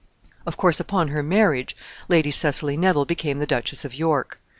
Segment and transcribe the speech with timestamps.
[0.47, 1.77] Of course, upon her marriage,
[2.09, 4.39] Lady Cecily Neville became the Duchess of York.